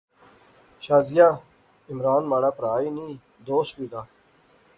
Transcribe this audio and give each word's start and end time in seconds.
شازیہ 0.83 1.27
عمران 1.91 2.23
مہاڑا 2.29 2.49
پرہا 2.57 2.75
ایہہ 2.79 2.91
نی 2.95 3.05
دوست 3.47 3.71
وی 3.77 3.87
دا 3.91 4.01